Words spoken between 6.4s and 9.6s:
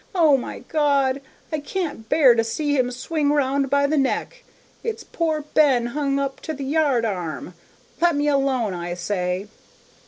to the yard arm. Let me alone, I say!'